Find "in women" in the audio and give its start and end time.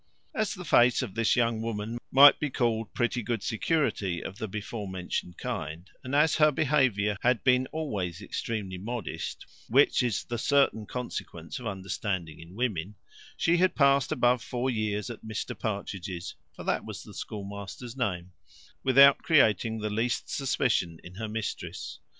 12.39-12.95